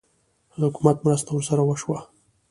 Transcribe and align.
د 0.59 0.59
حکومت 0.67 0.97
مرسته 1.05 1.29
ورسره 1.33 1.61
وشوه؟ 1.65 1.99